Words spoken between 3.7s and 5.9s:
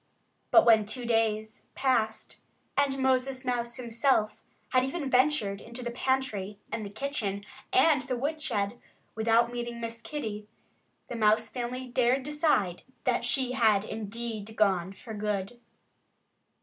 himself had even ventured into